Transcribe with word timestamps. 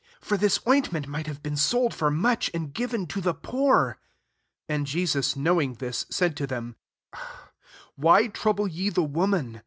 9 0.23 0.27
For 0.29 0.35
this 0.35 0.59
ointment 0.67 1.05
might 1.07 1.27
have 1.27 1.43
been 1.43 1.55
sold 1.55 1.93
for 1.93 2.09
much, 2.09 2.49
and 2.55 2.73
given 2.73 3.05
to 3.05 3.21
the 3.21 3.35
poor." 3.35 3.99
10 4.67 4.75
And 4.77 4.87
Jesus 4.87 5.35
knowing 5.35 5.75
ehisy 5.75 6.11
said 6.11 6.35
to 6.37 6.47
them," 6.47 6.75
Why 7.95 8.25
trouble 8.25 8.67
ye 8.67 8.89
the 8.89 9.03
woman 9.03 9.59